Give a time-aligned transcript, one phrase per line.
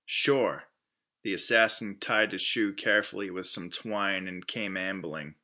[0.07, 0.63] "Sure."
[1.21, 5.35] The assassin tied his shoe carefully with some twine and came ambling.